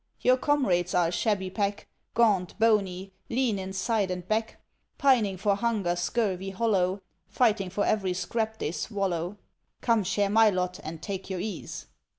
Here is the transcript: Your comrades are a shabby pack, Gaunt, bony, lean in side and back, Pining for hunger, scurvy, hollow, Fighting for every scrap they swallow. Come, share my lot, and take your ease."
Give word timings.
Your 0.21 0.35
comrades 0.37 0.95
are 0.95 1.09
a 1.09 1.11
shabby 1.11 1.51
pack, 1.51 1.87
Gaunt, 2.15 2.57
bony, 2.57 3.13
lean 3.29 3.59
in 3.59 3.71
side 3.71 4.09
and 4.09 4.27
back, 4.27 4.59
Pining 4.97 5.37
for 5.37 5.55
hunger, 5.55 5.95
scurvy, 5.95 6.49
hollow, 6.49 7.03
Fighting 7.27 7.69
for 7.69 7.85
every 7.85 8.13
scrap 8.13 8.57
they 8.57 8.71
swallow. 8.71 9.37
Come, 9.81 10.03
share 10.03 10.31
my 10.31 10.49
lot, 10.49 10.79
and 10.83 11.03
take 11.03 11.29
your 11.29 11.39
ease." 11.39 11.85